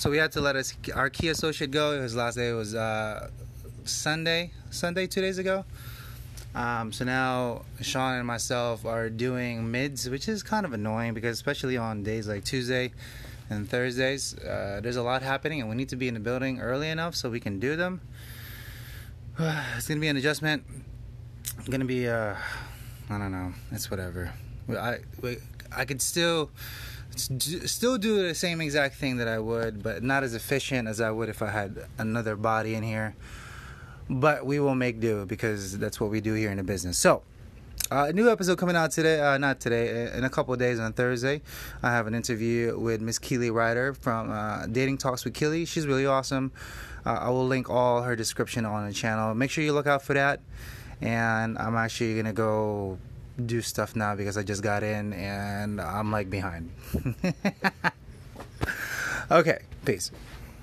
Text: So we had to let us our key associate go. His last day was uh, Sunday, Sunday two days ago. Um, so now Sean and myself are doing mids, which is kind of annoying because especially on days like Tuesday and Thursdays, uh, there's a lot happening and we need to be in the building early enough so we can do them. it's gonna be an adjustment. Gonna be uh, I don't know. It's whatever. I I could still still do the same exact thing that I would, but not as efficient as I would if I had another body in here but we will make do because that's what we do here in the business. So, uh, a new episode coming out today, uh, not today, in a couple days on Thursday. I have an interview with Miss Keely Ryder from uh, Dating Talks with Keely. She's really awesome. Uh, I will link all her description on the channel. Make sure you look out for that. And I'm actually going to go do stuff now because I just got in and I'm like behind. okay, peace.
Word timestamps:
So 0.00 0.10
we 0.10 0.16
had 0.16 0.32
to 0.32 0.40
let 0.40 0.56
us 0.56 0.72
our 0.94 1.10
key 1.10 1.28
associate 1.28 1.72
go. 1.72 2.00
His 2.00 2.16
last 2.16 2.36
day 2.36 2.54
was 2.54 2.74
uh, 2.74 3.28
Sunday, 3.84 4.50
Sunday 4.70 5.06
two 5.06 5.20
days 5.20 5.36
ago. 5.36 5.66
Um, 6.54 6.90
so 6.90 7.04
now 7.04 7.66
Sean 7.82 8.14
and 8.14 8.26
myself 8.26 8.86
are 8.86 9.10
doing 9.10 9.70
mids, 9.70 10.08
which 10.08 10.26
is 10.26 10.42
kind 10.42 10.64
of 10.64 10.72
annoying 10.72 11.12
because 11.12 11.36
especially 11.36 11.76
on 11.76 12.02
days 12.02 12.26
like 12.26 12.44
Tuesday 12.44 12.92
and 13.50 13.68
Thursdays, 13.68 14.38
uh, 14.38 14.80
there's 14.82 14.96
a 14.96 15.02
lot 15.02 15.20
happening 15.20 15.60
and 15.60 15.68
we 15.68 15.76
need 15.76 15.90
to 15.90 15.96
be 15.96 16.08
in 16.08 16.14
the 16.14 16.20
building 16.20 16.60
early 16.62 16.88
enough 16.88 17.14
so 17.14 17.28
we 17.28 17.38
can 17.38 17.60
do 17.60 17.76
them. 17.76 18.00
it's 19.38 19.86
gonna 19.86 20.00
be 20.00 20.08
an 20.08 20.16
adjustment. 20.16 20.64
Gonna 21.68 21.84
be 21.84 22.08
uh, 22.08 22.36
I 23.10 23.18
don't 23.18 23.32
know. 23.32 23.52
It's 23.70 23.90
whatever. 23.90 24.32
I 24.68 24.98
I 25.74 25.84
could 25.84 26.02
still 26.02 26.50
still 27.16 27.98
do 27.98 28.22
the 28.26 28.34
same 28.34 28.60
exact 28.60 28.94
thing 28.96 29.16
that 29.16 29.28
I 29.28 29.38
would, 29.38 29.82
but 29.82 30.02
not 30.02 30.22
as 30.22 30.34
efficient 30.34 30.88
as 30.88 31.00
I 31.00 31.10
would 31.10 31.28
if 31.28 31.42
I 31.42 31.50
had 31.50 31.86
another 31.98 32.36
body 32.36 32.74
in 32.74 32.82
here 32.82 33.14
but 34.10 34.44
we 34.44 34.58
will 34.58 34.74
make 34.74 35.00
do 35.00 35.24
because 35.24 35.78
that's 35.78 36.00
what 36.00 36.10
we 36.10 36.20
do 36.20 36.34
here 36.34 36.50
in 36.50 36.56
the 36.56 36.64
business. 36.64 36.98
So, 36.98 37.22
uh, 37.92 38.06
a 38.08 38.12
new 38.12 38.30
episode 38.30 38.58
coming 38.58 38.76
out 38.76 38.90
today, 38.90 39.20
uh, 39.20 39.38
not 39.38 39.60
today, 39.60 40.10
in 40.12 40.24
a 40.24 40.30
couple 40.30 40.54
days 40.56 40.78
on 40.78 40.92
Thursday. 40.92 41.40
I 41.82 41.92
have 41.92 42.06
an 42.06 42.14
interview 42.14 42.78
with 42.78 43.00
Miss 43.00 43.18
Keely 43.18 43.50
Ryder 43.50 43.94
from 43.94 44.30
uh, 44.30 44.66
Dating 44.66 44.98
Talks 44.98 45.24
with 45.24 45.34
Keely. 45.34 45.64
She's 45.64 45.86
really 45.86 46.06
awesome. 46.06 46.52
Uh, 47.06 47.18
I 47.20 47.30
will 47.30 47.46
link 47.46 47.70
all 47.70 48.02
her 48.02 48.16
description 48.16 48.66
on 48.66 48.86
the 48.86 48.92
channel. 48.92 49.32
Make 49.34 49.50
sure 49.50 49.64
you 49.64 49.72
look 49.72 49.86
out 49.86 50.02
for 50.02 50.14
that. 50.14 50.40
And 51.00 51.56
I'm 51.56 51.76
actually 51.76 52.14
going 52.14 52.26
to 52.26 52.32
go 52.32 52.98
do 53.46 53.62
stuff 53.62 53.96
now 53.96 54.14
because 54.14 54.36
I 54.36 54.42
just 54.42 54.62
got 54.62 54.82
in 54.82 55.12
and 55.12 55.80
I'm 55.80 56.10
like 56.10 56.30
behind. 56.30 56.70
okay, 59.30 59.60
peace. 59.84 60.10